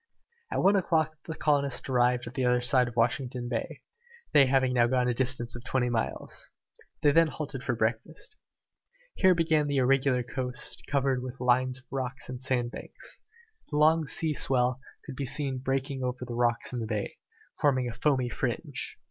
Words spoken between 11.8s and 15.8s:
rocks and sandbanks. The long sea swell could be seen